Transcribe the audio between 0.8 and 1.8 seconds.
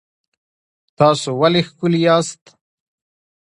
تاسو ولې